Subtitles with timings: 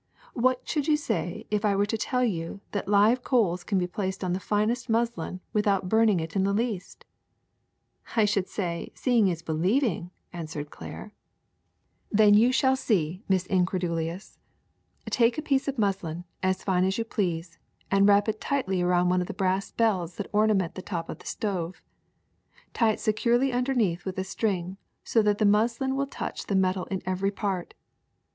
[0.33, 3.85] What should you say if I were to tell you that live coals can be
[3.85, 7.05] placed on the finest muslin Avithout burning it in the least?"
[8.15, 11.13] I should say, 'Seeing is believing,'" answered Claire.
[12.15, 14.39] CALICO 63 ^^Then you shall see, Miss Incredulous.
[15.07, 17.59] Take a piece of muslin, as fine as you please,
[17.91, 21.19] and wrap it tightly around one of the brass balls that ornament the top of
[21.19, 21.79] the stove.
[22.73, 26.85] Tie it securely underneath with a string so that the muslin will touch the metal
[26.85, 27.75] in every part.